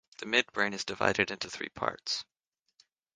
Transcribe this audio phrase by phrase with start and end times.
[0.17, 2.25] The midbrain is divided into three parts.